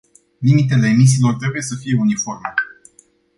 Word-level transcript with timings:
Limitele 0.39 0.87
emisiilor 0.87 1.35
trebuie 1.37 1.61
să 1.61 1.75
fie 1.75 1.97
uniforme. 1.99 2.53